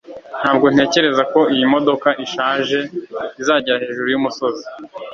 [0.41, 2.79] ntabwo ntekereza ko iyi modoka ishaje
[3.41, 4.65] izagera hejuru yumusozi